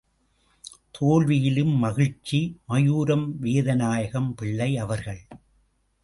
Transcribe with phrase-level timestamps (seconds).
[0.91, 5.21] தோல்வியிலும் மகிழ்ச்சி மாயூரம் வேதநாயகம் பிள்ளை அவர்கள்.